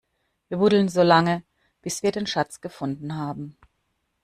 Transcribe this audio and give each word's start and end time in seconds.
Wir 0.49 0.57
buddeln 0.57 0.89
so 0.89 1.03
lange, 1.03 1.43
bis 1.83 2.01
wir 2.01 2.11
den 2.11 2.25
Schatz 2.25 2.59
gefunden 2.59 3.13
haben! 3.17 3.55